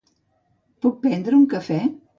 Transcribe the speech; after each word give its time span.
Puc 0.85 0.97
prendre 1.07 1.39
un 1.43 1.47
cafè? 1.57 1.83